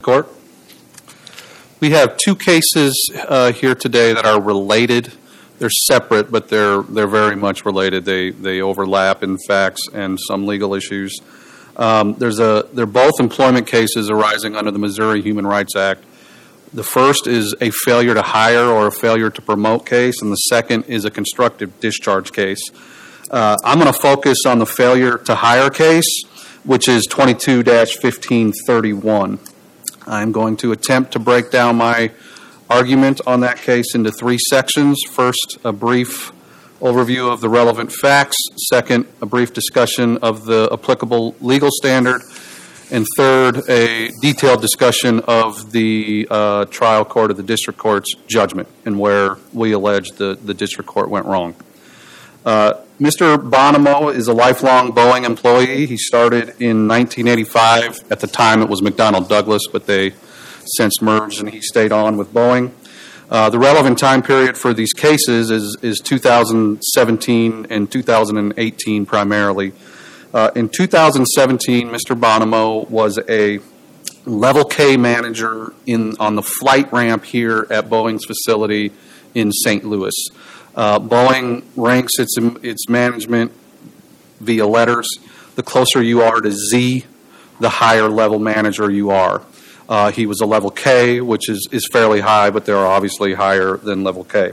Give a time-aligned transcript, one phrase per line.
[0.00, 0.28] Court.
[1.80, 5.12] We have two cases uh, here today that are related.
[5.58, 8.04] They're separate, but they're they're very much related.
[8.04, 11.18] They they overlap in facts and some legal issues.
[11.76, 16.04] Um, there's a they're both employment cases arising under the Missouri Human Rights Act.
[16.72, 20.36] The first is a failure to hire or a failure to promote case, and the
[20.36, 22.62] second is a constructive discharge case.
[23.32, 26.22] Uh, I'm going to focus on the failure to hire case,
[26.62, 29.40] which is 22 1531.
[30.08, 32.10] I'm going to attempt to break down my
[32.70, 34.98] argument on that case into three sections.
[35.10, 36.32] First, a brief
[36.80, 38.36] overview of the relevant facts.
[38.68, 42.22] Second, a brief discussion of the applicable legal standard.
[42.90, 48.68] And third, a detailed discussion of the uh, trial court of the district court's judgment
[48.86, 51.54] and where we allege the, the district court went wrong.
[52.46, 53.38] Uh, Mr.
[53.38, 55.86] Bonomo is a lifelong Boeing employee.
[55.86, 58.10] He started in 1985.
[58.10, 60.14] At the time, it was McDonnell Douglas, but they
[60.64, 62.72] since merged and he stayed on with Boeing.
[63.30, 69.72] Uh, the relevant time period for these cases is, is 2017 and 2018 primarily.
[70.34, 72.18] Uh, in 2017, Mr.
[72.18, 73.60] Bonomo was a
[74.26, 78.90] level K manager in on the flight ramp here at Boeing's facility
[79.36, 79.84] in St.
[79.84, 80.14] Louis.
[80.78, 83.50] Uh, Boeing ranks its its management
[84.38, 85.08] via letters.
[85.56, 87.04] The closer you are to Z,
[87.58, 89.42] the higher level manager you are.
[89.88, 93.76] Uh, he was a level K, which is, is fairly high, but they're obviously higher
[93.76, 94.52] than level K.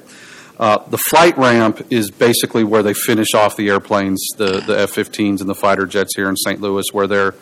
[0.58, 4.96] Uh, the flight ramp is basically where they finish off the airplanes, the, the F
[4.96, 6.60] 15s and the fighter jets here in St.
[6.60, 7.36] Louis, where they're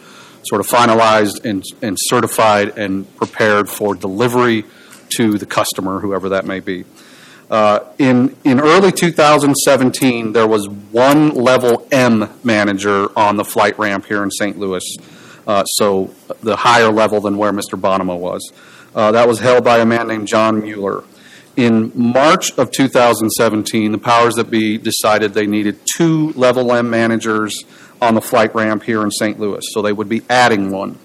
[0.43, 4.65] sort of finalized and, and certified and prepared for delivery
[5.15, 6.83] to the customer, whoever that may be.
[7.49, 14.05] Uh, in, in early 2017, there was one level M manager on the flight ramp
[14.05, 14.57] here in St.
[14.57, 14.83] Louis,
[15.45, 17.79] uh, so the higher level than where Mr.
[17.79, 18.51] Bonomo was.
[18.95, 21.03] Uh, that was held by a man named John Mueller.
[21.55, 27.63] In March of 2017, the powers that be decided they needed two level M managers
[28.01, 29.39] on the flight ramp here in St.
[29.39, 30.97] Louis, so they would be adding one.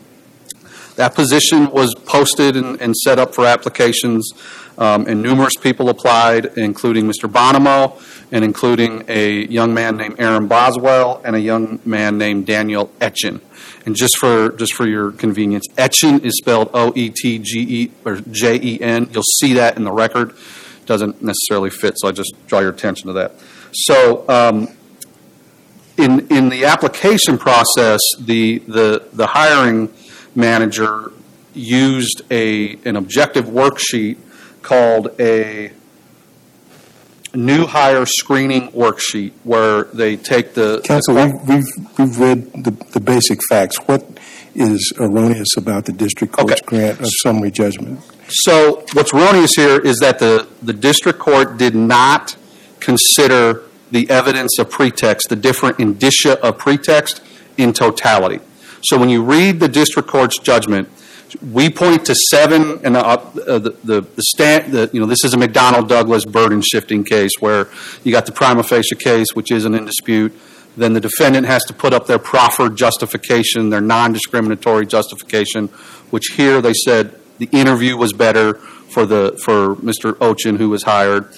[0.97, 4.33] That position was posted and, and set up for applications
[4.79, 7.31] um, and numerous people applied, including Mr.
[7.31, 8.01] Bonomo
[8.31, 13.41] and including a young man named Aaron Boswell and a young man named Daniel Oetgen.
[13.85, 17.93] And just for just for your convenience, Oetgen is spelled O E T G E
[18.05, 19.09] or J E N.
[19.13, 20.35] You'll see that in the record.
[20.87, 23.33] Doesn't necessarily fit, so I just draw your attention to that.
[23.73, 24.29] So.
[24.29, 24.69] Um,
[25.99, 29.93] in, in the application process, the, the, the hiring
[30.37, 31.11] manager
[31.55, 34.17] used a, an objective worksheet
[34.69, 35.73] called a
[37.35, 40.83] new hire screening worksheet where they take the.
[40.85, 43.79] Counsel, we've, we've, we've read the, the basic facts.
[43.89, 44.05] What
[44.55, 46.67] is erroneous about the district court's Okay.
[46.67, 48.01] grant of summary judgment?
[48.29, 52.37] So what's erroneous here is that the, the district court did not
[52.79, 57.23] consider the evidence of pretext, the different indicia of pretext
[57.57, 58.41] in totality.
[58.83, 60.91] So when you read the district court's judgment,
[61.53, 65.25] we point to seven, and uh, uh, the, the, the, stand, the, you know, this
[65.25, 67.69] is a McDonnell Douglas burden shifting case where
[68.05, 70.33] you got the prima facie case, which isn't in dispute.
[70.77, 75.69] Then the defendant has to put up their proffered justification, their non discriminatory justification,
[76.11, 80.13] which here they said the interview was better for, the, for Mr.
[80.15, 81.29] Oetgen, who was hired.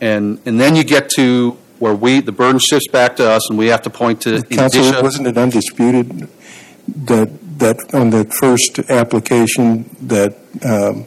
[0.00, 3.58] And, and then you get to where we, the burden shifts back to us, and
[3.58, 5.02] we have to point to Counsel, indicia.
[5.02, 6.28] wasn't it undisputed
[7.06, 10.34] that, that on the first application that
[10.64, 11.06] um,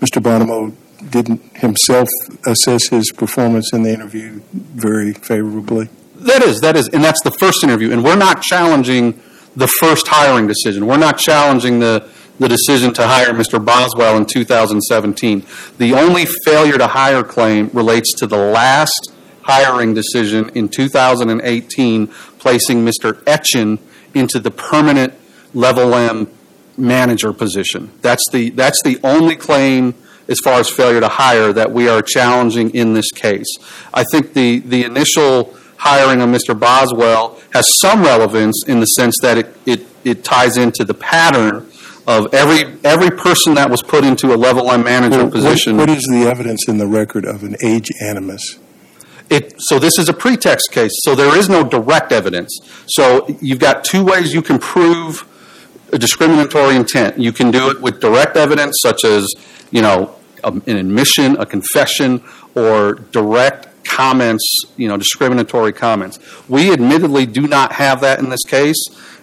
[0.00, 0.20] Mr.
[0.20, 0.74] Bonomo
[1.10, 2.08] didn't himself
[2.46, 5.88] assess his performance in the interview very favorably?
[6.16, 7.92] That is, that is, and that's the first interview.
[7.92, 9.20] And we're not challenging
[9.56, 10.86] the first hiring decision.
[10.86, 12.08] We're not challenging the,
[12.38, 13.64] the decision to hire Mr.
[13.64, 15.44] Boswell in 2017.
[15.78, 19.12] The only failure to hire claim relates to the last
[19.42, 22.06] hiring decision in 2018,
[22.38, 23.22] placing Mr.
[23.24, 23.78] Oetgen
[24.14, 25.14] into the permanent
[25.54, 26.28] level M
[26.76, 27.90] manager position.
[28.00, 29.94] That's the, that's the only claim
[30.28, 33.48] as far as failure to hire that we are challenging in this case.
[33.92, 36.58] I think the, the initial hiring of Mr.
[36.58, 41.66] Boswell has some relevance in the sense that it, it, it ties into the pattern
[42.06, 45.76] of every, every person that was put into a level M manager Well, what- position.
[45.76, 48.58] What is the evidence in the record of an age animus?
[49.28, 52.58] It, so this is a pretext case, so there is no direct evidence.
[52.88, 55.24] So you've got two ways you can prove
[55.92, 57.18] a discriminatory intent.
[57.18, 59.26] You can do it with direct evidence, such as,
[59.70, 60.14] you know,
[60.44, 62.22] um, an admission, a confession,
[62.54, 64.44] or direct comments,
[64.76, 66.18] you know, discriminatory comments.
[66.48, 68.78] We admittedly do not have that in this case,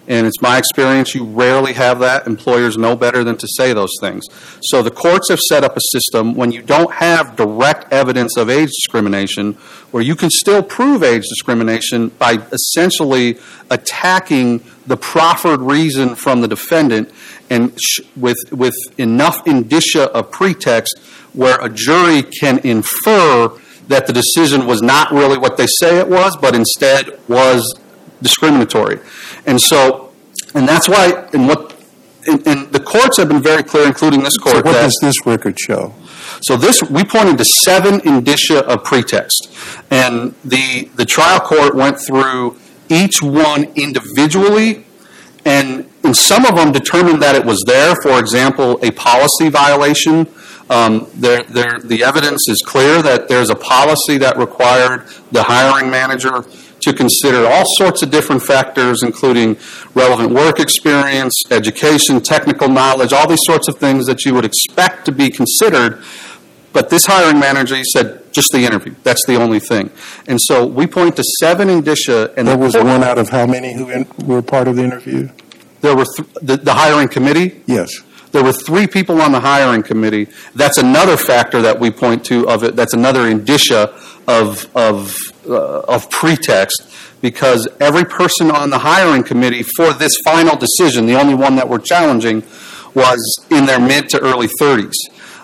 [0.08, 2.26] And it's my experience, you rarely have that.
[2.26, 4.24] Employers know better than to say those things.
[4.62, 8.48] So the courts have set up a system when you don't have direct evidence of
[8.48, 9.52] age discrimination,
[9.90, 13.38] where you can still prove age discrimination by essentially
[13.70, 17.10] attacking the proffered reason from the defendant
[17.50, 20.98] and sh- with, with enough indicia of pretext
[21.34, 23.50] where a jury can infer
[23.88, 27.78] that the decision was not really what they say it was, but instead was
[28.22, 29.00] discriminatory.
[29.46, 30.12] And so,
[30.54, 31.74] and that's why, and what,
[32.26, 34.98] and, and the courts have been very clear, including this court, So what that does
[35.00, 35.94] this record show?
[36.40, 39.50] so this, we pointed to seven indicia of pretext,
[39.90, 42.56] and the the trial court went through
[42.88, 44.84] each one individually,
[45.44, 47.94] and in some of them determined that it was there.
[48.02, 50.28] For example, a policy violation.
[50.70, 55.90] Um, there, there, the evidence is clear that there's a policy that required the hiring
[55.90, 56.44] manager
[56.82, 59.56] to consider all sorts of different factors, including
[59.94, 65.06] relevant work experience, education, technical knowledge, all these sorts of things that you would expect
[65.06, 66.02] to be considered.
[66.74, 68.94] But this hiring manager he said just the interview.
[69.02, 69.90] That's the only thing.
[70.28, 73.72] And so we point to seven indicia, and There was one out of how many
[73.74, 75.30] who in- were part of the interview?
[75.80, 77.62] there were th- the, the hiring committee.
[77.66, 77.88] Yes.
[78.32, 80.28] There were three people on the hiring committee.
[80.54, 82.76] That's another factor that we point to of it.
[82.76, 83.94] That's another indicia
[84.26, 85.16] of of
[85.48, 91.18] uh, of pretext because every person on the hiring committee for this final decision, the
[91.18, 92.42] only one that we're challenging,
[92.94, 93.18] was
[93.50, 94.92] in their mid to early 30s.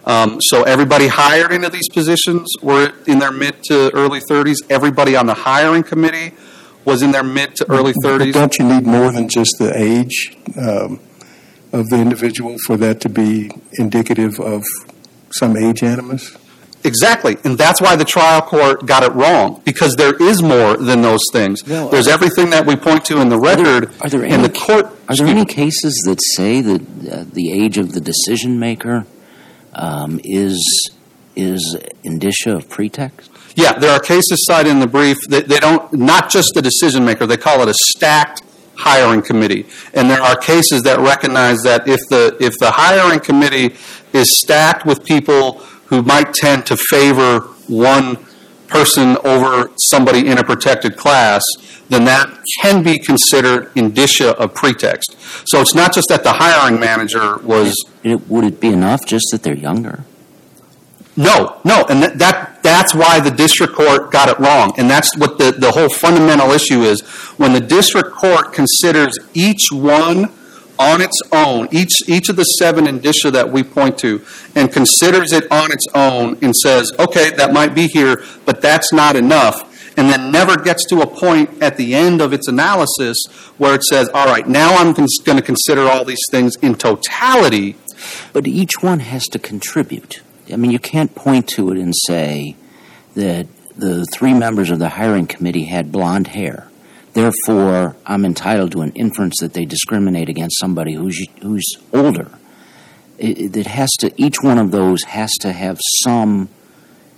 [0.06, 4.56] Um, so everybody hired into these positions were in their mid to early 30s.
[4.69, 6.34] Everybody on the hiring committee
[6.84, 8.32] was in their mid to early But 30s.
[8.34, 11.00] don't you need more than just the age um,
[11.75, 14.62] of the individual for that to be indicative of
[15.31, 16.37] some age animus?
[16.87, 21.00] Exactly, and that's why the trial court got it wrong because there is more than
[21.00, 21.67] those things.
[21.67, 24.53] Well, There's everything that we point to in the record, Are there and any, the
[24.53, 24.87] court.
[25.09, 26.81] are there any cases that say that
[27.11, 29.06] uh, the age of the decision maker
[29.73, 30.61] um, is
[31.37, 33.31] is indicia of pretext?
[33.56, 37.05] Yeah, there are cases cited in the brief that they don't not just the decision
[37.06, 37.27] maker.
[37.27, 38.43] They call it a stacked
[38.76, 43.75] hiring committee, and there are cases that recognize that if the if the hiring committee
[44.12, 48.17] is stacked with people who might tend to favor one
[48.69, 51.43] person over somebody in a protected class,
[51.88, 52.29] then that
[52.61, 55.17] can be considered indicia of pretext.
[55.47, 59.27] So it's not just that the hiring manager was It, would it be enough just
[59.32, 60.05] that they're younger?
[61.17, 65.14] no, no, and that, that that's why the district court got it wrong, and that's
[65.19, 67.02] what the, the whole fundamental issue is.
[67.37, 70.32] When the district court considers each one
[70.78, 74.25] on its own, each each of the seven indicia that we point to,
[74.55, 78.94] and considers it on its own and says, okay, that might be here, but that's
[78.94, 83.26] not enough, and then never gets to a point at the end of its analysis
[83.58, 87.76] where it says, all right, now I'm going to consider all these things in totality.
[88.32, 90.20] But each one has to contribute.
[90.52, 92.56] I mean, you can't point to it and say
[93.14, 93.46] that
[93.76, 96.69] the three members of the hiring committee had blonde hair.
[97.12, 102.31] Therefore, I'm entitled to an inference that they discriminate against somebody who's who's older.
[103.19, 104.12] It, it has to.
[104.20, 106.49] Each one of those has to have some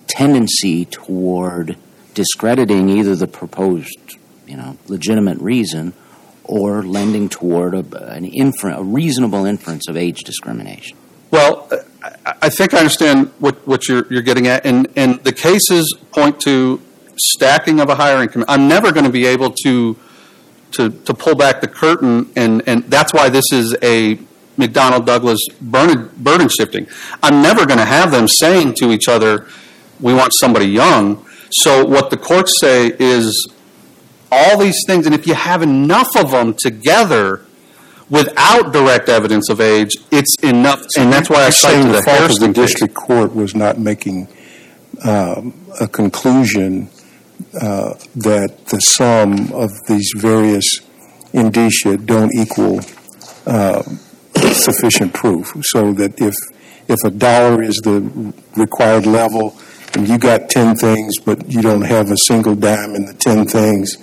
[0.06, 1.76] tendency toward
[2.14, 5.94] discrediting either the proposed, you know, legitimate reason,
[6.44, 10.96] or lending toward a, an infer- a reasonable inference of age discrimination.
[11.30, 11.68] Well,
[12.26, 16.40] I, think I understand what, what you're, you're getting at, and, and the cases point
[16.40, 16.80] to
[17.16, 18.50] stacking of a hiring committee.
[18.50, 19.96] I'm never going to be able to,
[20.72, 24.16] to, to pull back the curtain, and, and that's why this is a
[24.58, 26.88] McDonnell Douglas burden, burden shifting.
[27.22, 29.46] I'm never going to have them saying to each other,
[30.00, 31.24] we want somebody young.
[31.50, 33.52] So what the courts say is
[34.32, 37.45] all these things, and if you have enough of them together,
[38.10, 42.06] without direct evidence of age, it's enough, and that's why I cited the the fault
[42.06, 42.70] of the Hairston case.
[42.70, 44.28] district court was not making
[45.04, 46.88] um, a conclusion
[47.60, 50.80] uh, that the sum of these various
[51.32, 52.80] indicia don't equal
[53.46, 53.82] uh,
[54.52, 55.52] sufficient proof.
[55.62, 56.34] So that if
[56.88, 59.56] if a dollar is the required level
[59.94, 63.46] and you got 10 things but you don't have a single dime in the 10
[63.46, 63.96] things,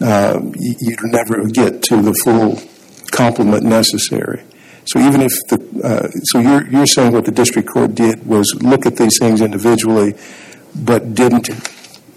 [0.00, 2.60] uh, you, you'd never get to the full
[3.10, 4.42] complement necessary.
[4.86, 8.54] So even if the, uh, so you're, you're saying what the district court did was
[8.62, 10.14] look at these things individually,
[10.74, 11.48] but didn't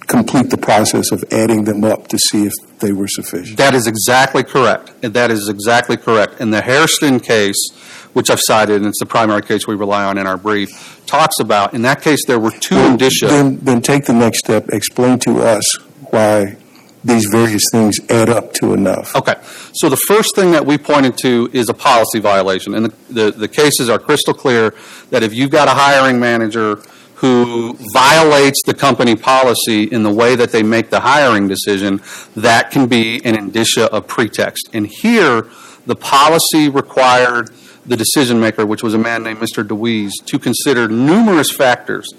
[0.08, 3.58] complete the process of adding them up to see if they were sufficient.
[3.58, 4.94] That is exactly correct.
[5.02, 6.40] That is exactly correct.
[6.40, 7.72] And the Hairston case,
[8.14, 11.40] which I've cited, and it's the primary case we rely on in our brief, talks
[11.40, 13.28] about, in that case, there were two indicia.
[13.28, 15.78] Then, then take the next step, explain to us
[16.12, 16.58] why
[17.04, 19.16] these various things add up to enough.
[19.16, 19.36] Okay,
[19.74, 23.32] so the first thing that we pointed to is a policy violation, and the, the,
[23.32, 24.74] the cases are crystal clear
[25.10, 26.82] that if you've got a hiring manager
[27.16, 32.02] who violates the company policy in the way that they make the hiring decision,
[32.36, 34.70] that can be an indicia of pretext.
[34.74, 35.48] And here,
[35.86, 37.50] the policy required
[37.86, 39.66] the decision maker, which was a man named Mr.
[39.66, 42.10] DeWeese, to consider numerous factors.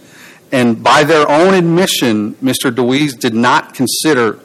[0.52, 2.74] And by their own admission, Mr.
[2.74, 4.40] DeWeese did not consider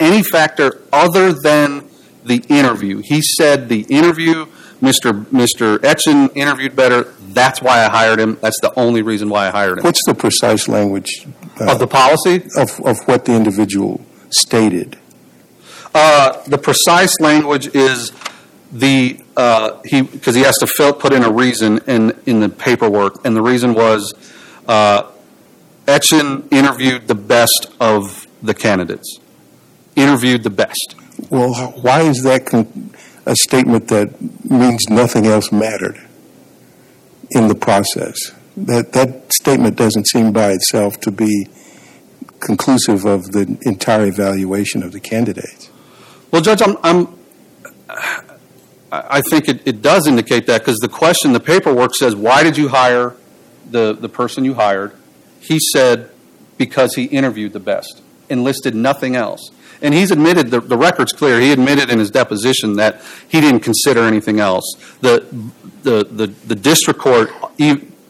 [0.00, 1.88] any factor other than
[2.24, 2.98] the interview.
[3.04, 4.46] He said the interview,
[4.82, 5.24] Mr.
[5.26, 5.78] Mr.
[5.78, 7.14] Oetgen interviewed better.
[7.30, 8.38] That's why I hired him.
[8.40, 9.84] That's the only reason why I hired him.
[9.84, 11.26] What's the precise language
[11.60, 14.00] uh, Of the policy, of, of what the individual
[14.30, 14.98] stated?
[15.94, 18.12] uh, the precise language is
[18.72, 22.48] the uh, he because he has to fill, put in a reason in in the
[22.48, 24.12] paperwork, and the reason was
[24.68, 25.04] uh,
[25.86, 29.18] Oetgen interviewed the best of the candidates.
[29.98, 30.94] Interviewed the best.
[31.28, 32.94] Well, why is that con-
[33.26, 36.00] a statement that means nothing else mattered
[37.30, 38.16] in the process?
[38.56, 41.48] That that statement doesn't seem by itself to be
[42.40, 45.70] conclusive of the entire evaluation of the candidates.
[46.30, 47.18] Well, Judge, I'm, I'm
[48.90, 52.56] I think it, it does indicate that because the question, the paperwork says, why did
[52.56, 53.16] you hire
[53.70, 54.94] the, the person you hired?
[55.40, 56.10] He said,
[56.56, 59.50] because he interviewed the best and listed nothing else.
[59.80, 63.60] And he's admitted, the, the record's clear, he admitted in his deposition that he didn't
[63.60, 64.64] consider anything else.
[65.00, 65.26] The,
[65.82, 67.30] the, the, the district court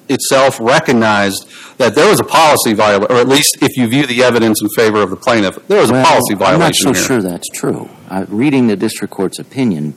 [0.08, 1.48] itself recognized
[1.78, 4.68] that there was a policy violation, or at least if you view the evidence in
[4.70, 6.54] favor of the plaintiff, there was a policy violation.
[6.54, 7.02] I'm not so here.
[7.02, 7.88] sure that's true.
[8.08, 9.94] Uh, reading the district court's opinion,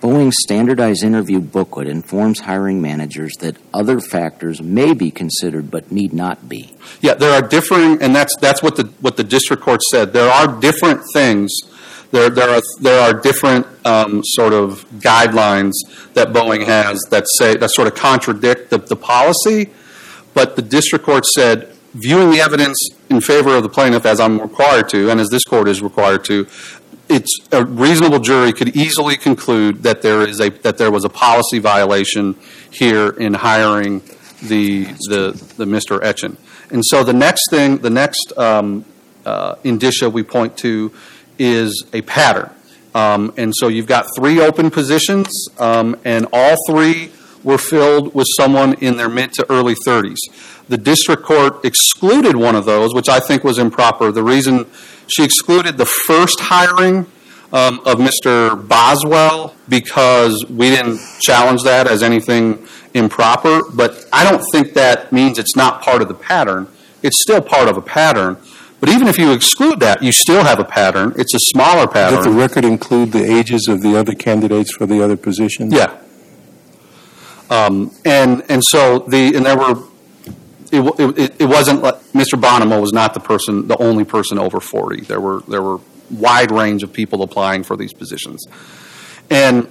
[0.00, 6.12] Boeing's standardized interview booklet informs hiring managers that other factors may be considered but need
[6.12, 6.76] not be.
[7.00, 10.12] Yeah, there are differing, and that's that's what the what the district court said.
[10.12, 11.50] There are different things.
[12.10, 15.72] There there are there are different um, sort of guidelines
[16.14, 19.70] that Boeing has that say that sort of contradict the, the policy.
[20.34, 22.76] But the district court said, viewing the evidence
[23.08, 26.24] in favor of the plaintiff, as I'm required to, and as this court is required
[26.26, 26.46] to,
[27.08, 31.08] it's a reasonable jury could easily conclude that there is a that there was a
[31.08, 32.36] policy violation
[32.70, 34.00] here in hiring
[34.42, 36.00] the the the Mr.
[36.00, 36.36] Oetgen.
[36.70, 38.84] And so the next thing, the next um,
[39.24, 40.92] uh, indicia we point to
[41.38, 42.50] is a pattern.
[42.94, 47.12] Um, and so you've got three open positions, um, and all three
[47.44, 50.16] were filled with someone in their mid to early 30s.
[50.68, 54.10] The district court excluded one of those, which I think was improper.
[54.10, 54.66] The reason
[55.08, 57.06] she excluded the first hiring
[57.52, 58.66] um, of Mr.
[58.66, 65.38] Boswell because we didn't challenge that as anything improper, but I don't think that means
[65.38, 66.68] it's not part of the pattern.
[67.02, 68.36] It's still part of a pattern.
[68.80, 71.14] But even if you exclude that, you still have a pattern.
[71.16, 72.22] It's a smaller pattern.
[72.22, 75.72] Did the record include the ages of the other candidates for the other positions?
[75.72, 75.98] Yeah.
[77.48, 79.82] Um, and and so the and there were
[80.78, 82.40] it, it, it wasn't like Mr.
[82.40, 85.02] Bonomo was not the person the only person over 40.
[85.02, 85.80] There were there were
[86.10, 88.46] wide range of people applying for these positions.
[89.30, 89.68] And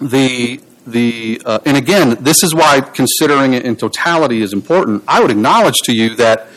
[0.00, 5.02] the the uh, and again, this is why considering it in totality is important.
[5.08, 6.48] I would acknowledge to you that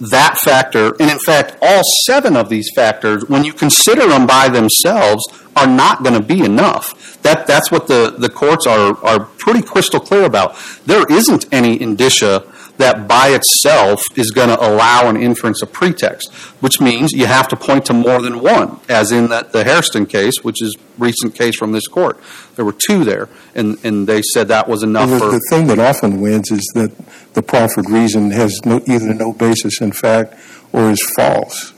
[0.00, 4.48] that factor, and in fact, all seven of these factors, when you consider them by
[4.48, 5.22] themselves,
[5.56, 7.20] are not going to be enough.
[7.22, 10.56] That that's what the the courts are are pretty crystal clear about.
[10.86, 12.49] There isn't any indicia
[12.80, 17.48] that by itself is going to allow an inference of pretext, which means you have
[17.48, 21.34] to point to more than one, as in that the Hairston case, which is recent
[21.34, 22.18] case from this court.
[22.56, 25.30] There were two there, and, and they said that was enough Well, for.
[25.30, 26.92] the thing that often wins is that
[27.34, 30.34] the proffered reason has no, either no basis in fact
[30.72, 31.72] or is false.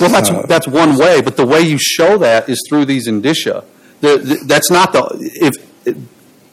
[0.00, 3.08] Well, that's uh, that's one way, but the way you show that is through these
[3.08, 3.64] indicia.
[4.00, 5.08] The, the, that's not the
[5.40, 5.54] if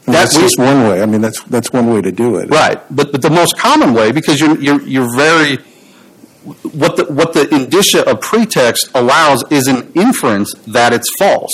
[0.06, 1.02] that's just one way.
[1.02, 2.48] I mean, that's that's one way to do it.
[2.50, 5.58] Right, but but the most common way because you're you're you're very
[6.72, 11.52] what the what the indicia of pretext allows is an inference that it's false.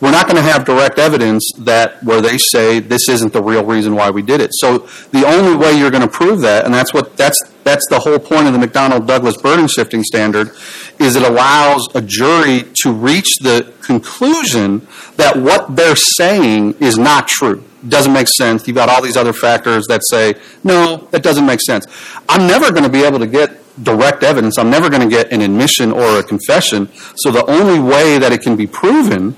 [0.00, 3.64] We're not going to have direct evidence that where they say this isn't the real
[3.64, 4.50] reason why we did it.
[4.54, 4.78] So
[5.12, 8.18] the only way you're going to prove that, and that's what that's that's the whole
[8.18, 10.50] point of the McDonnell Douglas burden shifting standard,
[10.98, 14.86] is it allows a jury to reach the conclusion
[15.16, 17.62] that what they're saying is not true.
[17.88, 18.66] Doesn't make sense.
[18.66, 21.86] You've got all these other factors that say, no, that doesn't make sense.
[22.28, 24.58] I'm never going to be able to get direct evidence.
[24.58, 26.88] I'm never going to get an admission or a confession.
[27.16, 29.36] So the only way that it can be proven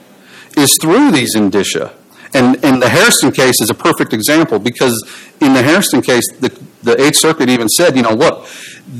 [0.56, 1.94] is through these indicia.
[2.34, 4.92] And, and the Hairston case is a perfect example because
[5.40, 6.48] in the Hairston case, the,
[6.82, 8.46] the Eighth Circuit even said, you know, look,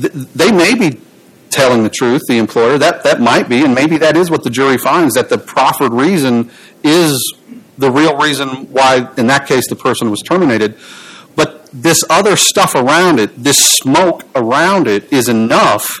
[0.01, 1.01] th- they may be
[1.49, 2.77] telling the truth, the employer.
[2.77, 5.91] That, that might be, and maybe that is what the jury finds, that the proffered
[5.91, 6.49] reason
[6.83, 7.35] is
[7.77, 10.77] the real reason why, in that case, the person was terminated.
[11.35, 15.97] But this other stuff around it, this smoke around it, is enough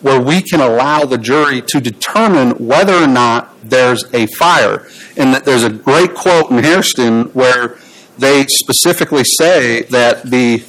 [0.00, 4.86] where we can allow the jury to determine whether or not there's a fire.
[5.16, 7.78] And that there's a great quote in Hairston where
[8.16, 10.64] they specifically say that the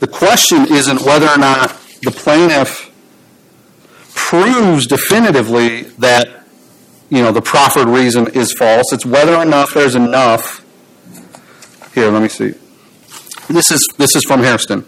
[0.00, 1.70] the question isn't whether or not
[2.02, 2.88] the plaintiff
[4.14, 6.37] proves definitively that
[7.10, 8.92] you know the proffered reason is false.
[8.92, 10.64] It's whether or not there's enough.
[11.94, 12.54] Here, let me see.
[13.48, 14.84] This is this is from Hairston.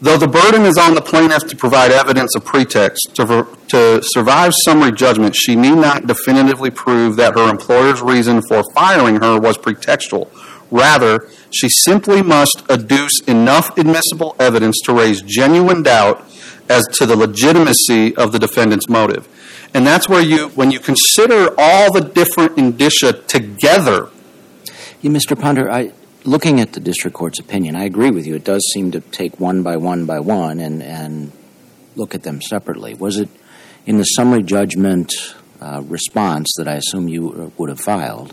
[0.00, 4.52] Though the burden is on the plaintiff to provide evidence of pretext to, to survive
[4.64, 9.56] summary judgment, she need not definitively prove that her employer's reason for firing her was
[9.56, 10.28] pretextual.
[10.70, 16.22] Rather, she simply must adduce enough admissible evidence to raise genuine doubt
[16.68, 19.26] as to the legitimacy of the defendant's motive.
[19.74, 24.08] And that's where you, when you consider all the different indicia together.
[25.02, 25.38] Yeah, Mr.
[25.38, 28.36] Ponder, I, looking at the district court's opinion, I agree with you.
[28.36, 31.32] It does seem to take one by one by one and, and
[31.96, 32.94] look at them separately.
[32.94, 33.28] Was it
[33.84, 35.12] in the summary judgment
[35.60, 38.32] uh, response that I assume you uh, would have filed?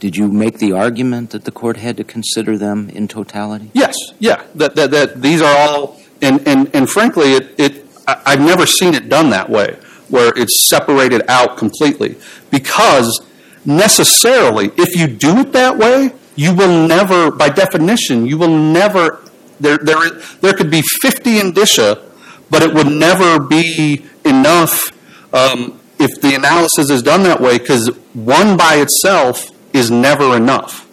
[0.00, 3.70] Did you make the argument that the court had to consider them in totality?
[3.72, 4.42] Yes, yeah.
[4.54, 8.94] That, that, that these are all, and, and, and frankly, it, it, I've never seen
[8.94, 9.78] it done that way,
[10.08, 12.16] where it's separated out completely.
[12.50, 13.24] Because
[13.64, 19.22] necessarily, if you do it that way, you will never, by definition, you will never,
[19.60, 22.02] there, there, there could be 50 indicia,
[22.50, 24.90] but it would never be enough
[25.32, 30.83] um, if the analysis is done that way, because one by itself is never enough.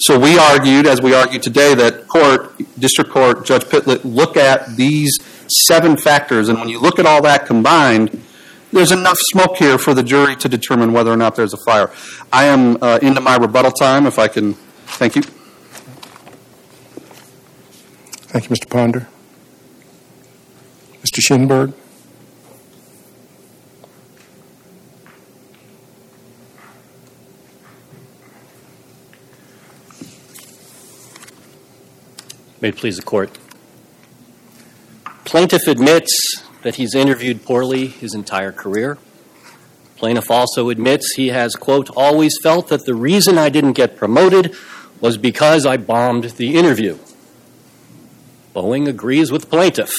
[0.00, 4.76] So we argued, as we argue today, that court, district court, Judge Pitlyk, look at
[4.76, 5.18] these
[5.66, 8.24] seven factors, and when you look at all that combined,
[8.72, 11.90] there's enough smoke here for the jury to determine whether or not there's a fire.
[12.32, 14.54] I am uh, into my rebuttal time, if I can.
[14.54, 15.22] Thank you.
[18.32, 18.70] Thank you, Mr.
[18.70, 19.06] Ponder.
[21.02, 21.20] Mr.
[21.20, 21.74] Schinberg?
[32.60, 33.38] May it please the court.
[35.24, 36.12] Plaintiff admits
[36.62, 38.98] that he's interviewed poorly his entire career.
[39.96, 44.54] Plaintiff also admits he has, quote, always felt that the reason I didn't get promoted
[45.00, 46.98] was because I bombed the interview.
[48.54, 49.92] Boeing agrees with plaintiff.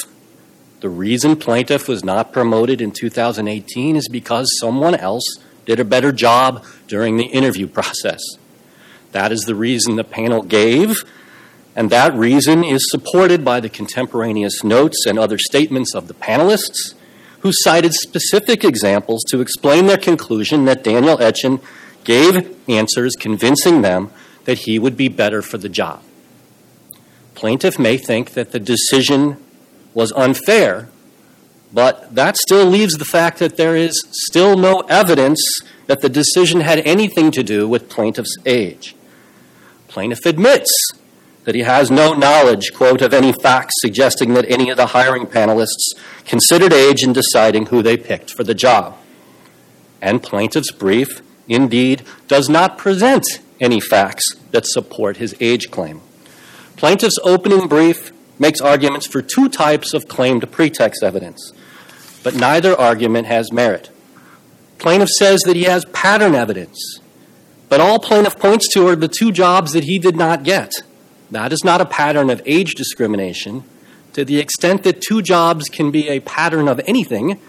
[0.82, 5.24] The reason plaintiff was not promoted in 2018 is because someone else
[5.65, 8.21] did a better job during the interview process.
[9.12, 11.04] That is the reason the panel gave,
[11.75, 16.93] and that reason is supported by the contemporaneous notes and other statements of the panelists,
[17.39, 21.62] who cited specific examples to explain their conclusion that Daniel Oetgen
[22.03, 24.12] gave answers convincing them
[24.45, 26.01] that he would be better for the job.
[27.36, 29.38] Plaintiff may think that the decision
[29.93, 30.89] was unfair,
[31.73, 35.41] but that still leaves the fact that there is still no evidence
[35.88, 38.95] that the decision had anything to do with plaintiff's age.
[39.88, 40.69] Plaintiff admits
[41.43, 45.25] that he has no knowledge, quote, of any facts suggesting that any of the hiring
[45.25, 45.93] panelists
[46.25, 48.97] considered age in deciding who they picked for the job.
[50.01, 53.25] And plaintiff's brief, indeed, does not present
[53.60, 56.01] any facts that support his age claim.
[56.75, 61.54] Plaintiff's opening brief makes arguments for two types of claimed pretext evidence,
[62.23, 63.89] but neither argument has merit.
[64.80, 66.99] Plaintiff says that he has pattern evidence,
[67.69, 70.71] but all plaintiff points to are the two jobs that he did not get
[71.32, 73.63] that is not a pattern of age discrimination.
[74.13, 77.39] To the extent that two jobs can be a pattern of anything,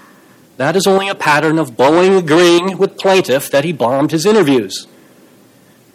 [0.56, 4.86] that is only a pattern of Boeing agreeing with plaintiff that he bombed his interviews.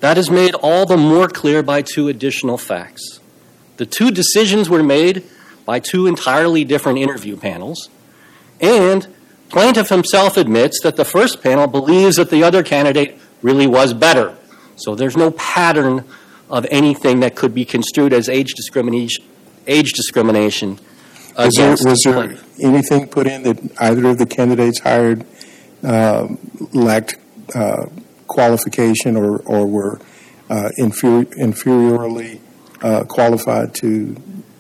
[0.02, 3.20] That is made all the more clear by two additional facts.
[3.78, 5.24] The two decisions were made
[5.66, 7.90] by two entirely different interview panels,
[8.60, 9.08] and
[9.50, 14.36] plaintiff himself admits that the first panel believes that the other candidate really was better.
[14.76, 16.04] So there's no pattern
[16.50, 19.26] of anything that could be construed as age discrimination.
[19.68, 20.80] Age discrimination.
[21.38, 25.26] Was there, was there anything put in that either of the candidates hired
[25.84, 26.28] uh,
[26.74, 27.18] lacked
[27.54, 27.86] uh,
[28.28, 30.00] qualification or, or were
[30.50, 32.40] uh, inferi- inferiorly
[32.82, 34.16] uh, qualified to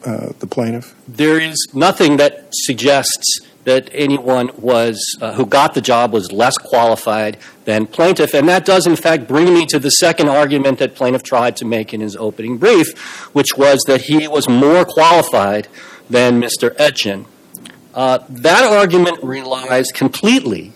[0.05, 0.95] uh, the plaintiff?
[1.07, 6.57] There is nothing that suggests that anyone was uh, who got the job was less
[6.57, 10.95] qualified than plaintiff, and that does in fact bring me to the second argument that
[10.95, 12.97] plaintiff tried to make in his opening brief,
[13.35, 15.67] which was that he was more qualified
[16.09, 16.73] than Mr.
[16.77, 17.25] Oetgen.
[17.93, 20.71] Uh, that argument relies completely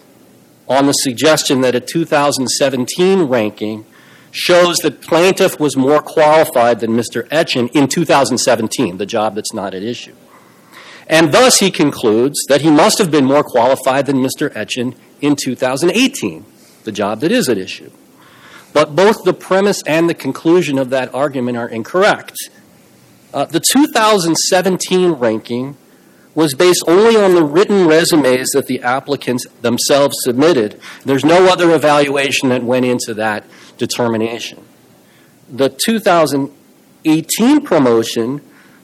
[0.68, 3.86] on the suggestion that a 2017 ranking
[4.32, 7.26] shows that plaintiff was more qualified than Mr.
[7.30, 10.14] Oetgen in 2017, the job that's not at issue.
[11.12, 14.50] And thus he concludes that he must have been more qualified than Mr.
[14.54, 16.46] Oetgen in 2018,
[16.86, 17.92] the job that is at issue.
[18.72, 22.38] But both the premise and the conclusion of that argument are incorrect.
[23.34, 25.76] Uh, the 2017 ranking
[26.34, 30.80] was based only on the written resumes that the applicants themselves submitted.
[31.04, 33.44] There's no other evaluation that went into that
[33.78, 34.64] determination.
[35.50, 38.42] The 2018 promotion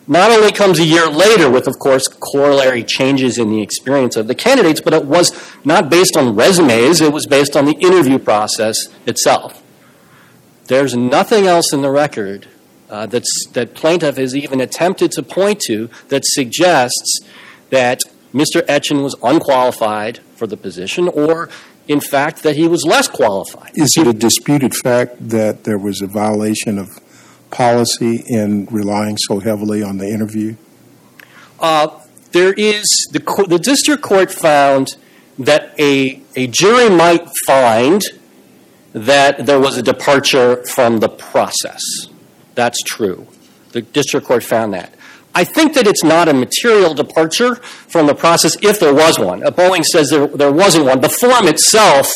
[0.08, 4.28] not only comes a year later with, of course, corollary changes in the experience of
[4.28, 5.32] the candidates, but it was
[5.66, 9.62] not based on resumes, it was based on the interview process itself.
[10.66, 12.48] There's nothing else in the record
[12.90, 17.20] uh, that plaintiff has even attempted to point to that suggests
[17.70, 18.00] that
[18.34, 18.62] Mr.
[18.68, 21.50] Oetgen was unqualified for the position or,
[21.88, 23.72] in fact, that he was less qualified.
[23.76, 27.00] Is it a disputed fact that there was a violation of
[27.52, 30.56] policy in relying so heavily on the interview?
[31.60, 32.00] Uh,
[32.32, 34.98] there is, the, the district court found
[35.40, 38.02] that a, a jury might find
[38.94, 41.82] that there was a departure from the process.
[42.56, 43.28] That's true.
[43.72, 44.94] The district court found that.
[45.36, 49.42] I think that it's not a material departure from the process if there was one.
[49.42, 51.02] Boeing says there, there wasn't one.
[51.02, 52.12] The form itself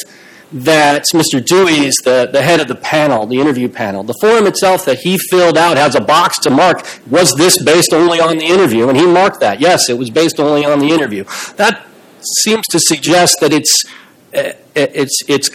[0.53, 1.41] that Mr.
[1.41, 5.17] DeWeese the, the head of the panel, the interview panel, the form itself that he
[5.17, 8.89] filled out has a box to mark, was this based only on the interview?
[8.89, 9.61] And he marked that.
[9.61, 11.23] Yes, it was based only on the interview.
[11.55, 11.85] That
[12.43, 13.85] seems to suggest that it's,
[14.33, 15.49] uh, it's, it's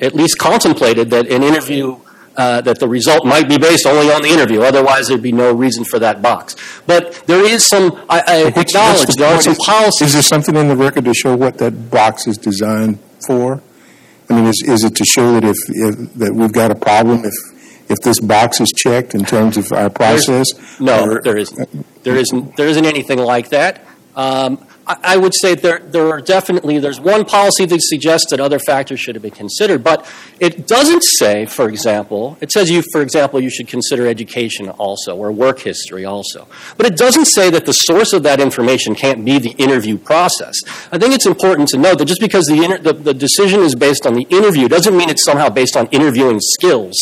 [0.00, 2.00] at least contemplated that an interview
[2.36, 4.62] uh, that the result might be based only on the interview.
[4.62, 6.56] Otherwise, there'd be no reason for that box.
[6.86, 10.08] But there is some, I, I acknowledge the there are some policies.
[10.08, 13.62] Is there something in the record to show what that box is designed for?
[14.30, 17.24] I mean, is, is it to show that if, if, that we've got a problem
[17.24, 17.34] if,
[17.90, 20.46] if this box is checked in terms of our process?
[20.80, 22.04] No, Or- there isn't.
[22.04, 22.56] There isn't.
[22.56, 23.84] There isn't anything like that.
[24.16, 24.64] Um,
[25.02, 29.00] I, would say there there are definitely there's one policy that suggests that other factors
[29.00, 33.40] should have been considered, but it doesn't say, for example, it says you, for example,
[33.40, 37.72] you should consider education also or work history also, but it doesn't say that the
[37.72, 40.56] source of that information can't be the interview process.
[40.90, 43.74] I think it's important to note that just because the, inter- the, the decision is
[43.74, 46.96] based on the interview doesn't mean it's somehow based on interviewing skills.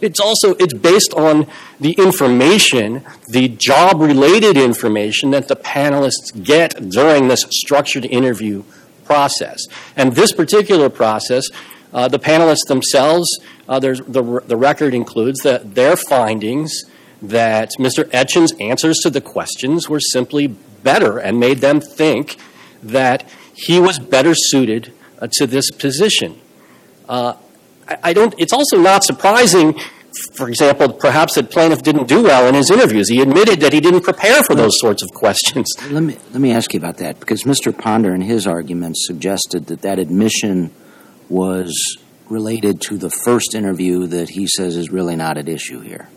[0.00, 1.46] It's also it's based on
[1.80, 8.64] the information, the job-related information that the panelists get during this structured interview
[9.04, 9.66] process.
[9.96, 11.44] And this particular process,
[11.92, 13.28] uh, the panelists themselves,
[13.68, 16.84] uh, the, the record includes that their findings
[17.22, 18.04] that Mr.
[18.12, 22.36] Oetgen's answers to the questions were simply better and made them think
[22.82, 26.38] that he was better suited uh, to this position.
[27.08, 27.34] Uh,
[27.88, 29.78] I I don't, it's also not surprising,
[30.34, 33.08] for example, perhaps that plaintiff didn't do well in his interviews.
[33.08, 35.66] He admitted that he didn't prepare for those sorts of questions.
[35.90, 37.76] Let me, let me ask you about that because Mr.
[37.76, 40.70] Ponder in his argument suggested that that admission
[41.28, 46.08] was related to the first interview that he says is really not at issue here.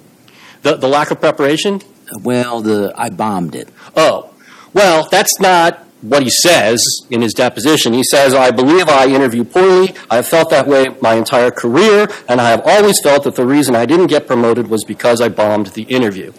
[0.62, 1.82] The, the lack of preparation?
[2.22, 3.70] Well, the I bombed it.
[3.96, 4.34] Oh,
[4.74, 7.94] well, that's not what he says in his deposition.
[7.94, 9.96] He says, I believe I interview poorly.
[10.10, 13.46] I have felt that way my entire career, and I have always felt that the
[13.46, 16.34] reason I didn't get promoted was because I bombed the interview.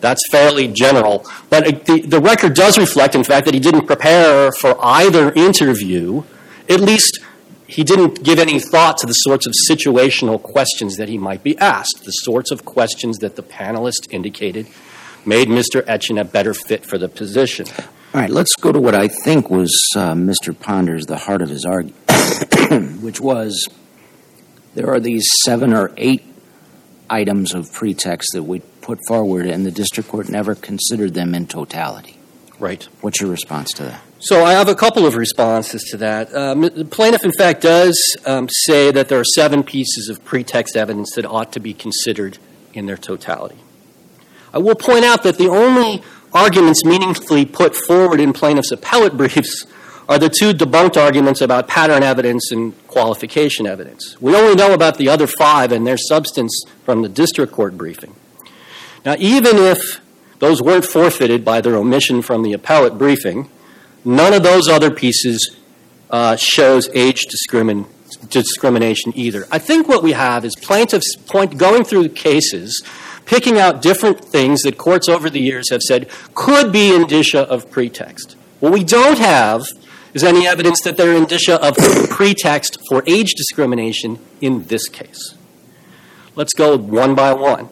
[0.00, 1.26] That's fairly general.
[1.48, 6.22] But the, the record does reflect, in fact, that he didn't prepare for either interview.
[6.68, 7.20] At least
[7.66, 11.56] he didn't give any thought to the sorts of situational questions that he might be
[11.58, 14.66] asked, the sorts of questions that the panelist indicated
[15.24, 15.80] made Mr.
[15.82, 17.66] Oetgen a better fit for the position.
[18.14, 20.56] All right, let's go to what I think was uh, Mr.
[20.56, 21.98] Ponder's the heart of his argument,
[23.02, 23.68] which was
[24.76, 26.22] there are these seven or eight
[27.10, 31.48] items of pretext that we put forward, and the district court never considered them in
[31.48, 32.16] totality.
[32.60, 32.84] Right.
[33.00, 34.00] What's your response to that?
[34.20, 36.32] So I have a couple of responses to that.
[36.32, 40.76] Um, the plaintiff, in fact, does um, say that there are seven pieces of pretext
[40.76, 42.38] evidence that ought to be considered
[42.74, 43.58] in their totality.
[44.52, 49.66] I will point out that the only arguments meaningfully put forward in plaintiff's appellate briefs
[50.08, 54.20] are the two debunked arguments about pattern evidence and qualification evidence.
[54.20, 58.14] We only know about the other five and their substance from the district court briefing.
[59.04, 60.00] Now, even if
[60.40, 63.48] those weren't forfeited by their omission from the appellate briefing,
[64.04, 65.56] none of those other pieces
[66.10, 67.86] uh, shows age discrimin-
[68.28, 69.46] discrimination either.
[69.50, 72.82] I think what we have is plaintiffs point going through cases,
[73.26, 77.70] picking out different things that courts over the years have said could be indicia of
[77.70, 78.36] pretext.
[78.60, 79.66] What we don't have
[80.14, 81.76] is any evidence that there are indicia of
[82.08, 85.34] pretext for age discrimination in this case.
[86.36, 87.68] Let's go one by one.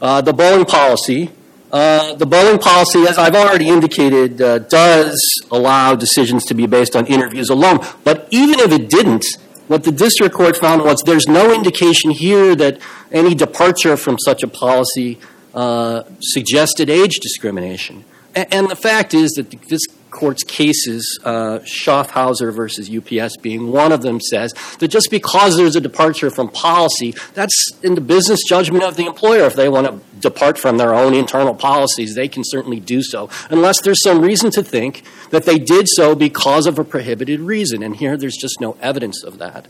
[0.00, 1.30] Uh, the Boeing policy.
[1.70, 5.20] Uh, the Boeing policy, as I've already indicated, uh, does
[5.52, 7.78] allow decisions to be based on interviews alone.
[8.02, 9.24] But even if it didn't,
[9.70, 12.80] what the district court found was there's no indication here that
[13.12, 15.16] any departure from such a policy
[15.54, 18.04] uh, suggested age discrimination.
[18.34, 24.02] And the fact is that this court's cases, uh, Schaffhauser versus UPS being one of
[24.02, 28.84] them, says that just because there's a departure from policy, that's in the business judgment
[28.84, 29.44] of the employer.
[29.44, 33.30] If they want to depart from their own internal policies, they can certainly do so,
[33.50, 37.82] unless there's some reason to think that they did so because of a prohibited reason.
[37.82, 39.66] And here there's just no evidence of that.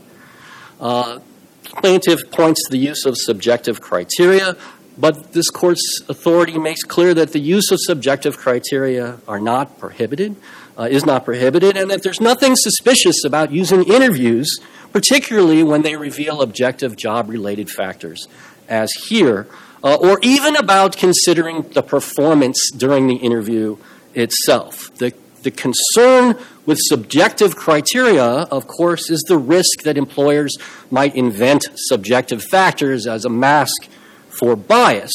[0.79, 1.19] Uh,
[1.63, 4.55] plaintiff points to the use of subjective criteria.
[4.97, 10.35] But this court's authority makes clear that the use of subjective criteria are not prohibited,
[10.77, 14.59] uh, is not prohibited, and that there's nothing suspicious about using interviews,
[14.91, 18.27] particularly when they reveal objective job related factors,
[18.67, 19.47] as here,
[19.83, 23.77] uh, or even about considering the performance during the interview
[24.13, 24.93] itself.
[24.95, 30.55] The, the concern with subjective criteria, of course, is the risk that employers
[30.91, 33.87] might invent subjective factors as a mask
[34.31, 35.13] for bias.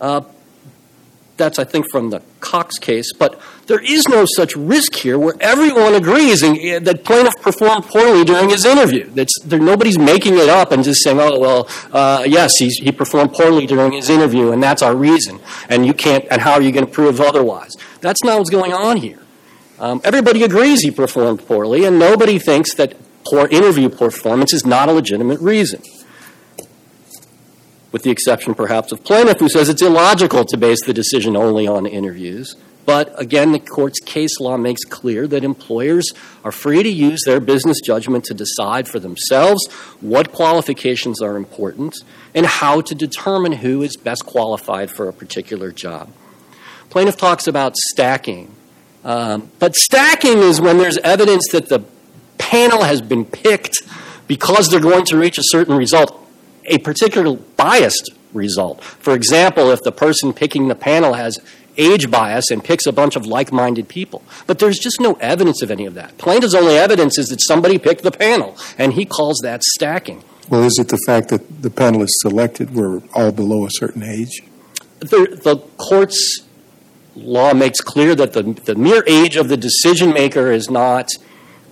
[0.00, 0.22] Uh,
[1.36, 3.12] that's, I think, from the Cox case.
[3.12, 8.24] But there is no such risk here where everyone agrees in, that plaintiff performed poorly
[8.24, 9.10] during his interview.
[9.10, 13.32] That's, there, nobody's making it up and just saying, oh, well, uh, yes, he performed
[13.32, 15.40] poorly during his interview, and that's our reason.
[15.68, 17.74] And you can't, and how are you going to prove otherwise?
[18.00, 19.18] That's not what's going on here.
[19.78, 24.88] Um, everybody agrees he performed poorly, and nobody thinks that poor interview performance is not
[24.88, 25.82] a legitimate reason
[27.92, 31.68] with the exception perhaps of plaintiff, who says it's illogical to base the decision only
[31.68, 32.56] on interviews.
[32.84, 36.10] But again, the court's case law makes clear that employers
[36.44, 41.94] are free to use their business judgment to decide for themselves what qualifications are important
[42.34, 46.10] and how to determine who is best qualified for a particular job.
[46.90, 48.52] Plaintiff talks about stacking.
[49.04, 51.84] Um, but stacking is when there's evidence that the
[52.38, 53.76] panel has been picked
[54.26, 56.21] because they're going to reach a certain result
[56.66, 58.82] a particular biased result.
[58.82, 61.38] For example, if the person picking the panel has
[61.76, 64.22] age bias and picks a bunch of like minded people.
[64.46, 66.18] But there's just no evidence of any of that.
[66.18, 70.22] Plaintiff's only evidence is that somebody picked the panel, and he calls that stacking.
[70.48, 74.42] Well, is it the fact that the panelists selected were all below a certain age?
[75.00, 76.42] The, the court's
[77.14, 81.08] law makes clear that the, the mere age of the decision maker is not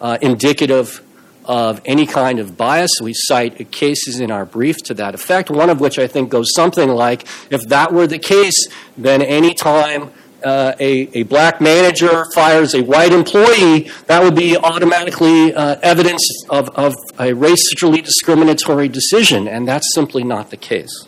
[0.00, 1.02] uh, indicative
[1.44, 2.90] of any kind of bias.
[3.00, 6.52] We cite cases in our brief to that effect, one of which I think goes
[6.54, 10.10] something like if that were the case, then any time
[10.44, 16.26] uh, a, a, black manager fires a white employee, that would be automatically uh, evidence
[16.48, 21.06] of, of a racially discriminatory decision, and that's simply not the case.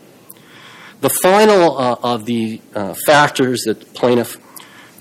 [1.00, 4.38] The final uh, of the uh, factors that the plaintiff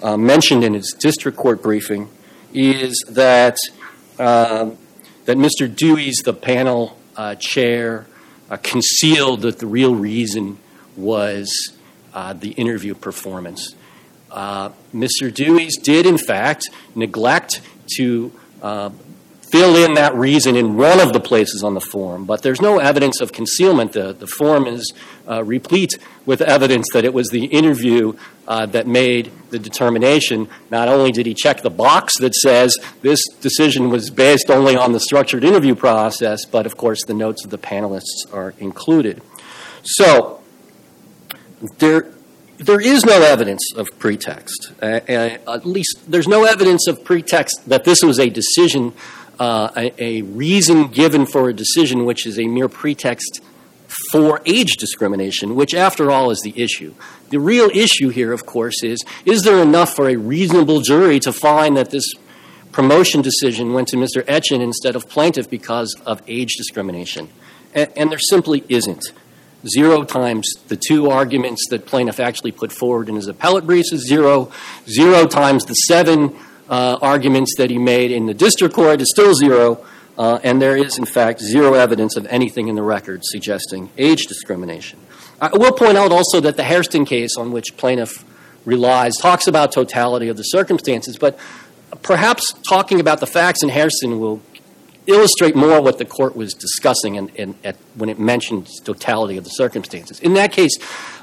[0.02, 2.10] uh, mentioned in his district court briefing
[2.54, 3.58] is that
[4.18, 4.78] um,
[5.26, 5.74] that Mr.
[5.74, 8.08] DeWeese, the panel uh, chair,
[8.50, 10.58] uh, concealed that the real reason
[10.98, 11.74] was
[12.14, 13.76] uh, the interview performance.
[14.30, 15.34] Uh, Mr.
[15.34, 17.62] DeWeese did, in fact, neglect
[17.98, 18.32] to
[18.62, 18.90] uh,
[19.52, 22.80] fill in that reason in one of the places on the form, but there's no
[22.80, 23.92] evidence of concealment.
[23.92, 24.94] The, the form is
[25.28, 28.14] uh, replete with evidence that it was the interview
[28.48, 30.48] uh, that made the determination.
[30.70, 34.94] Not only did he check the box that says this decision was based only on
[34.94, 39.22] the structured interview process, but of course the notes of the panelists are included.
[39.84, 40.42] So,
[41.78, 42.12] there,
[42.58, 44.72] there is no evidence of pretext.
[44.82, 48.94] Uh, at least there's no evidence of pretext that this was a decision
[49.42, 53.42] uh, a, a reason given for a decision which is a mere pretext
[54.12, 56.94] for age discrimination, which, after all, is the issue.
[57.30, 61.34] The real issue here, of course, is is there enough for a reasonable jury to
[61.34, 62.06] find that this
[62.72, 64.22] promotion decision went to Mr.
[64.28, 67.28] Oetgen instead of plaintiff because of age discrimination?
[67.74, 69.12] And, and there simply isn't.
[69.68, 74.08] Zero times the two arguments that plaintiff actually put forward in his appellate briefs is
[74.08, 74.52] zero.
[74.88, 76.38] Zero times the seven
[76.72, 79.86] uh, arguments that he made in the district court is still zero,
[80.18, 84.26] uh, and there is, in fact, zero evidence of anything in the record suggesting age
[84.26, 84.98] discrimination.
[85.42, 88.24] I will point out also that the Hairston case on which plaintiff
[88.64, 91.38] relies talks about totality of the circumstances, but
[92.04, 94.42] perhaps talking about the facts in Hairston will
[95.08, 99.44] illustrate more what the court was discussing in, in, at, when it mentioned totality of
[99.44, 100.20] the circumstances.
[100.20, 100.78] In that case,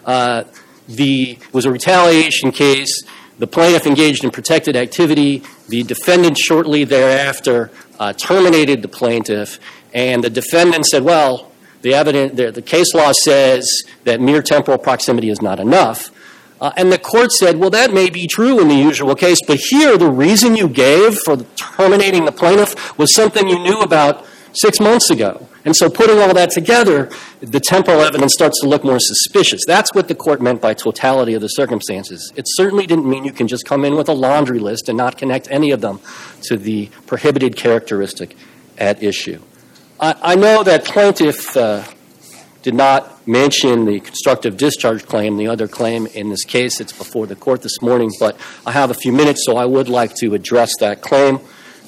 [0.04, 0.44] uh,
[0.88, 3.04] the was a retaliation case
[3.38, 5.42] The plaintiff engaged in protected activity.
[5.68, 9.60] The defendant shortly thereafter uh, terminated the plaintiff,
[9.94, 14.78] and the defendant said, "Well, the evidence, the, the case law says that mere temporal
[14.78, 16.10] proximity is not enough."
[16.60, 19.58] Uh, and the court said, well, that may be true in the usual case, but
[19.70, 24.80] here the reason you gave for terminating the plaintiff was something you knew about six
[24.80, 25.48] months ago.
[25.64, 29.62] And so putting all that together, the temporal evidence starts to look more suspicious.
[29.66, 32.32] That's what the court meant by totality of the circumstances.
[32.36, 35.18] It certainly didn't mean you can just come in with a laundry list and not
[35.18, 36.00] connect any of them
[36.42, 38.36] to the prohibited characteristic
[38.78, 39.42] at issue.
[40.00, 41.84] I, I know that plaintiff uh,
[42.62, 46.80] did not mention the constructive discharge claim, the other claim in this case.
[46.80, 49.88] It's before the court this morning, but I have a few minutes, so I would
[49.88, 51.40] like to address that claim.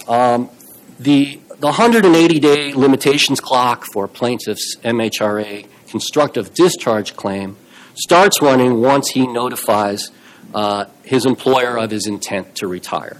[0.06, 0.50] Um,
[0.98, 7.56] the, the 180 day limitations clock for plaintiff's MHRA constructive discharge claim
[7.94, 10.10] starts running once he notifies
[10.54, 13.18] uh, his employer of his intent to retire.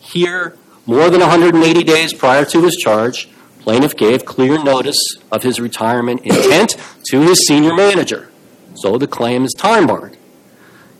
[0.00, 3.28] Here, more than 180 days prior to his charge,
[3.66, 6.76] Plaintiff gave clear notice of his retirement intent
[7.10, 8.30] to his senior manager,
[8.76, 10.16] so the claim is time barred.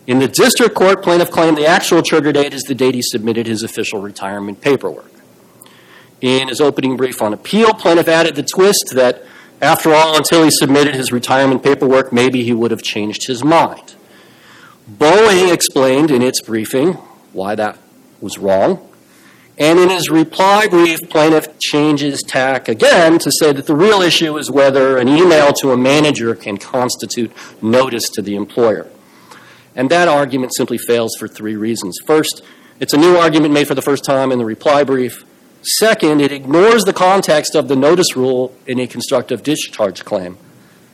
[0.05, 3.47] In the district court, plaintiff claimed the actual trigger date is the date he submitted
[3.47, 5.16] his official retirement paperwork.
[6.21, 9.23] In his opening brief on appeal, plaintiff added the twist that,
[9.61, 13.95] after all, until he submitted his retirement paperwork, maybe he would have changed his mind.
[14.91, 16.93] Boeing explained in its briefing
[17.33, 17.77] why that
[18.19, 18.87] was wrong
[19.57, 24.37] and in his reply brief, plaintiff changes tack again to say that the real issue
[24.37, 28.87] is whether an email to a manager can constitute notice to the employer.
[29.75, 31.97] And that argument simply fails for three reasons.
[32.05, 32.43] First,
[32.79, 35.25] it's a new argument made for the first time in the reply brief.
[35.75, 40.37] Second, it ignores the context of the notice rule in a constructive discharge claim.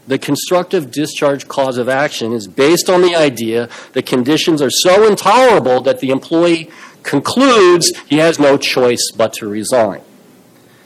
[0.08, 5.08] The constructive discharge cause of action is based on the idea that conditions are so
[5.08, 6.72] intolerable that the employee
[7.04, 10.02] concludes he has no choice but to resign.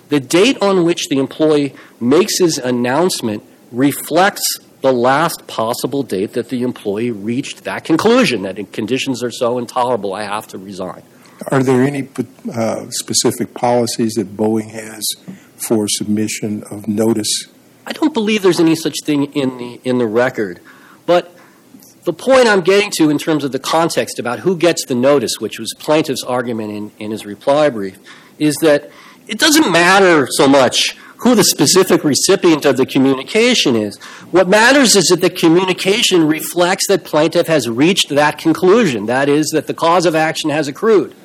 [0.10, 4.44] The date on which the employee makes his announcement reflects
[4.82, 10.14] the last possible date that the employee reached that conclusion that conditions are so intolerable
[10.14, 11.04] I have to resign.
[11.52, 12.10] Are there any
[12.52, 15.06] uh, specific policies that Boeing has
[15.56, 17.48] for submission of notice?
[17.86, 20.60] I don't believe there's any such thing in the in the record,
[21.06, 21.34] but
[22.04, 25.40] the point I'm getting to in terms of the context about who gets the notice,
[25.40, 27.98] which was plaintiff's argument in, in his reply brief,
[28.40, 28.90] is that
[29.28, 33.98] it doesn't matter so much who the specific recipient of the communication is.
[34.32, 39.08] What matters is that the communication reflects that plaintiff has reached that conclusion.
[39.08, 41.16] That is, that the cause of action has accrued.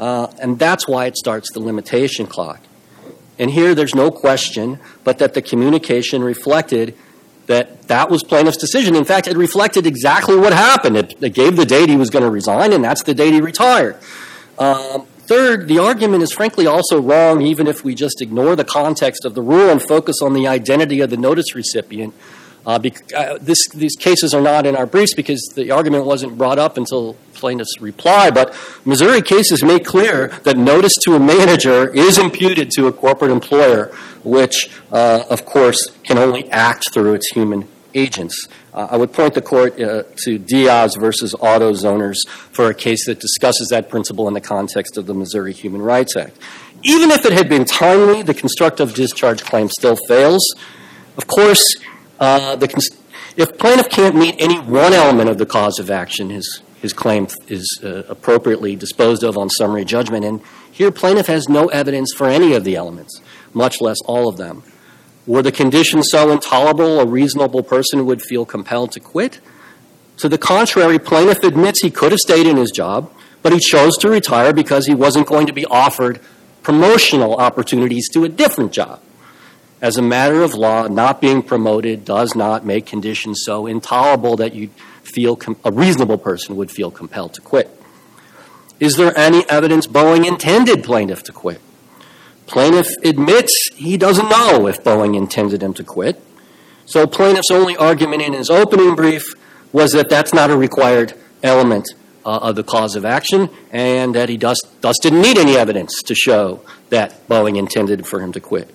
[0.00, 2.60] Uh, and that's why it starts the limitation clock.
[3.38, 6.96] And here there's no question but that the communication reflected
[7.46, 8.94] that that was plaintiff's decision.
[8.94, 10.96] In fact, it reflected exactly what happened.
[10.96, 13.42] It, it gave the date he was going to resign, and that's the date he
[13.42, 13.96] retired.
[14.58, 19.26] Um, third, the argument is frankly also wrong, even if we just ignore the context
[19.26, 22.14] of the rule and focus on the identity of the notice recipient.
[22.66, 22.78] Uh,
[23.16, 26.76] uh, this, these cases are not in our briefs because the argument wasn't brought up
[26.76, 32.70] until plaintiff's reply, but Missouri cases make clear that notice to a manager is imputed
[32.72, 33.86] to a corporate employer,
[34.24, 38.46] which, uh, of course, can only act through its human agents.
[38.72, 42.18] Uh, I would point the court uh, to Diaz versus AutoZoners
[42.52, 46.14] for a case that discusses that principle in the context of the Missouri Human Rights
[46.16, 46.36] Act.
[46.82, 50.54] Even if it had been timely, the constructive discharge claim still fails.
[51.16, 51.64] Of course,
[52.20, 52.90] the,
[53.36, 57.26] if plaintiff can't meet any one element of the cause of action, his, his claim
[57.48, 60.24] is uh, appropriately disposed of on summary judgment.
[60.24, 63.20] And here, plaintiff has no evidence for any of the elements,
[63.54, 64.62] much less all of them.
[65.26, 69.40] Were the conditions so intolerable, a reasonable person would feel compelled to quit?
[70.18, 73.96] To the contrary, plaintiff admits he could have stayed in his job, but he chose
[73.98, 76.20] to retire because he wasn't going to be offered
[76.62, 79.00] promotional opportunities to a different job.
[79.82, 84.54] As a matter of law, not being promoted does not make conditions so intolerable that
[84.54, 84.68] you
[85.02, 87.70] feel com- a reasonable person would feel compelled to quit.
[88.78, 91.60] Is there any evidence Boeing intended plaintiff to quit?
[92.46, 96.20] Plaintiff admits he doesn't know if Boeing intended him to quit.
[96.84, 99.24] So plaintiff's only argument in his opening brief
[99.72, 101.88] was that that's not a required element
[102.24, 106.02] uh, of the cause of action and that he thus, thus didn't need any evidence
[106.02, 108.74] to show that Boeing intended for him to quit.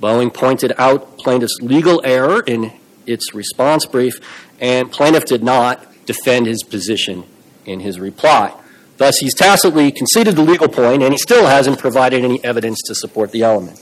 [0.00, 2.72] Boeing pointed out plaintiff's legal error in
[3.06, 4.14] its response brief,
[4.60, 7.24] and plaintiff did not defend his position
[7.66, 8.54] in his reply.
[8.96, 12.94] Thus, he's tacitly conceded the legal point, and he still hasn't provided any evidence to
[12.94, 13.80] support the element.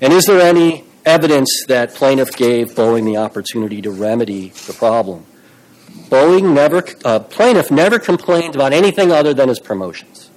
[0.00, 5.26] And is there any evidence that plaintiff gave Boeing the opportunity to remedy the problem?
[6.08, 10.30] Boeing never, uh, plaintiff never complained about anything other than his promotions.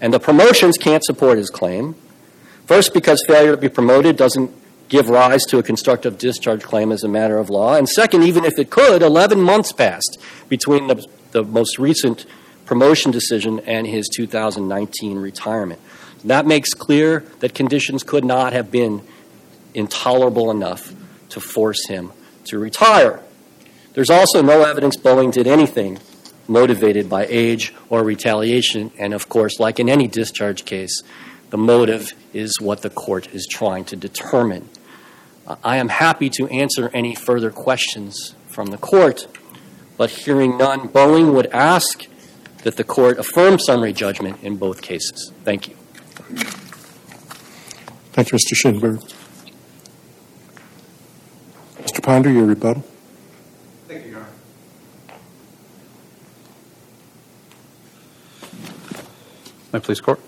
[0.00, 1.94] And the promotions can't support his claim.
[2.66, 4.50] First, because failure to be promoted doesn't
[4.88, 7.74] give rise to a constructive discharge claim as a matter of law.
[7.74, 12.26] And second, even if it could, 11 months passed between the, the most recent
[12.64, 15.80] promotion decision and his 2019 retirement.
[16.24, 19.02] That makes clear that conditions could not have been
[19.74, 20.92] intolerable enough
[21.30, 22.12] to force him
[22.46, 23.20] to retire.
[23.94, 25.98] There's also no evidence Boeing did anything
[26.48, 31.02] motivated by age or retaliation, and of course, like in any discharge case,
[31.50, 34.68] the motive is what the court is trying to determine.
[35.62, 39.28] I am happy to answer any further questions from the court,
[39.96, 42.06] but hearing none, Boeing would ask
[42.64, 45.32] that the court affirm summary judgment in both cases.
[45.44, 45.76] Thank you.
[48.12, 48.54] Thank you, Mr.
[48.54, 48.98] Schindler.
[51.82, 52.02] Mr.
[52.02, 52.82] Ponder, your rebuttal.
[53.86, 54.28] Thank you, Your Honor.
[59.72, 60.20] May I please, Court?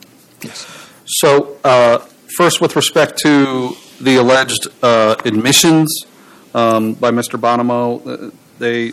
[0.42, 0.90] Yes.
[1.11, 2.00] So, uh,
[2.36, 6.04] first, with respect to the alleged uh, admissions
[6.52, 7.40] um, by Mr.
[7.40, 8.92] Bonomo, uh, they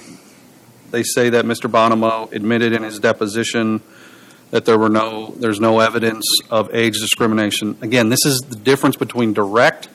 [0.92, 1.70] they say that Mr.
[1.70, 3.82] Bonomo admitted in his deposition
[4.52, 7.78] that there were no there's no evidence of age discrimination.
[7.82, 9.90] Again, this is the difference between direct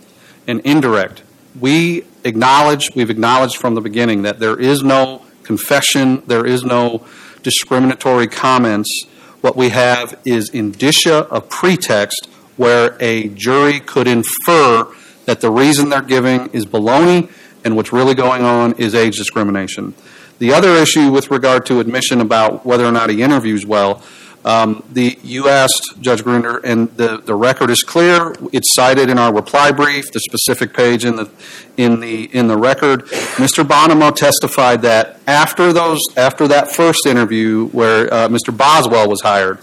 [0.46, 1.22] and indirect.
[1.58, 7.02] We acknowledge we've acknowledged from the beginning that there is no confession, there is no
[7.42, 9.06] discriminatory comments.
[9.40, 14.86] What we have is indicia of pretext where a jury could infer
[15.24, 17.30] that the reason they're giving is baloney
[17.64, 19.94] and what's really going on is age discrimination.
[20.38, 24.02] The other issue with regard to admission about whether or not he interviews well,
[24.44, 28.34] um, the you asked Judge Gruender, and the, the record is clear.
[28.52, 31.30] It's cited in our reply brief, the specific page in the
[31.76, 33.04] in the in the record.
[33.36, 33.64] Mr.
[33.64, 38.56] Bonomo testified that after those after that first interview where uh, Mr.
[38.56, 39.58] Boswell was hired.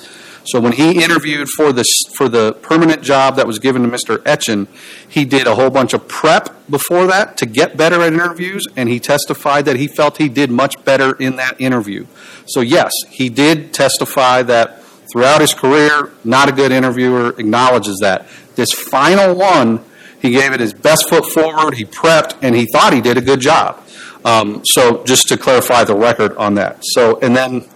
[0.47, 1.83] So when he interviewed for the
[2.15, 4.17] for the permanent job that was given to Mr.
[4.19, 4.67] Oetgen,
[5.07, 8.87] he did a whole bunch of prep before that to get better at interviews, and
[8.87, 12.05] he testified that he felt he did much better in that interview.
[12.45, 14.81] So yes, he did testify that
[15.11, 18.27] throughout his career, not a good interviewer, acknowledges that.
[18.55, 19.83] This final one,
[20.21, 23.21] he gave it his best foot forward, he prepped, and he thought he did a
[23.21, 23.83] good job.
[24.25, 26.79] Um, so just to clarify the record on that.
[26.81, 27.67] So and then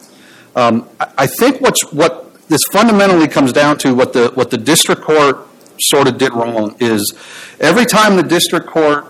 [0.56, 5.02] um, I think what's what this fundamentally comes down to what the what the district
[5.02, 5.48] court
[5.80, 7.14] sort of did wrong is
[7.62, 9.06] every time the district court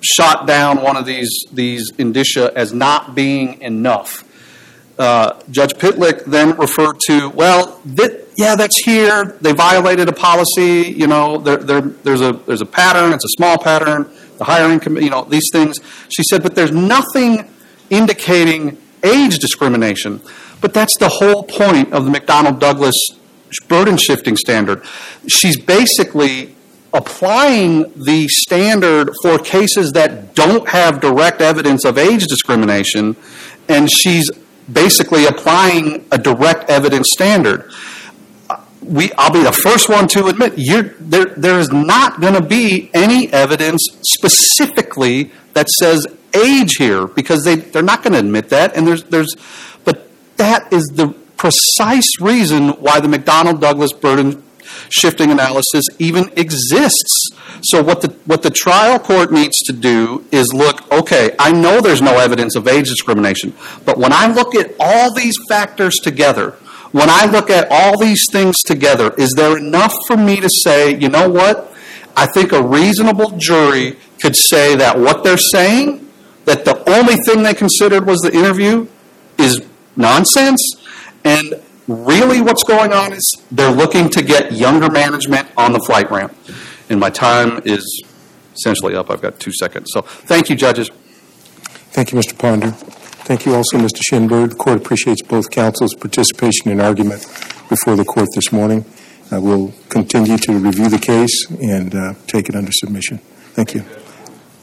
[0.00, 4.24] shot down one of these these indicia as not being enough.
[4.98, 9.38] Uh, Judge Pitlyk then referred to, well, that, yeah, that's here.
[9.40, 10.94] They violated a policy.
[10.94, 13.12] You know, there, there, there's a there's a pattern.
[13.14, 14.10] It's a small pattern.
[14.36, 15.78] The hiring committee, you know, these things.
[16.10, 17.48] She said, but there's nothing
[17.88, 20.20] indicating age discrimination.
[20.60, 22.94] But that's the whole point of the McDonnell Douglas
[23.68, 24.84] burden shifting standard.
[25.26, 26.54] She's basically
[26.92, 33.16] applying the standard for cases that don't have direct evidence of age discrimination,
[33.68, 34.30] and she's
[34.72, 37.70] basically applying a direct evidence standard.
[38.82, 40.54] We, I'll be the first one to admit
[40.98, 47.44] there, there is not going to be any evidence specifically that says age here because
[47.44, 48.76] they, they're not going to admit that.
[48.76, 49.36] And there's, there's,
[49.84, 50.09] but
[50.40, 54.42] that is the precise reason why the McDonnell Douglas burden
[54.88, 57.30] shifting analysis even exists.
[57.62, 61.80] So what the what the trial court needs to do is look, okay, I know
[61.80, 63.52] there's no evidence of age discrimination,
[63.84, 66.52] but when I look at all these factors together,
[66.92, 70.96] when I look at all these things together, is there enough for me to say,
[70.96, 71.72] you know what?
[72.16, 76.08] I think a reasonable jury could say that what they're saying,
[76.46, 78.88] that the only thing they considered was the interview,
[79.38, 79.60] is
[79.96, 80.60] nonsense.
[81.24, 86.10] And really, what's going on is they're looking to get younger management on the flight
[86.10, 86.34] ramp.
[86.88, 88.02] And my time is
[88.54, 89.10] essentially up.
[89.10, 89.90] I've got two seconds.
[89.92, 90.90] So thank you, judges.
[91.92, 92.38] Thank you, Mr.
[92.38, 92.70] Ponder.
[92.70, 94.00] Thank you also, Mr.
[94.10, 94.50] Shinberg.
[94.50, 97.22] The court appreciates both counsel's participation in argument
[97.68, 98.84] before the court this morning.
[99.30, 103.18] I will continue to review the case and uh, take it under submission.
[103.54, 103.84] Thank you.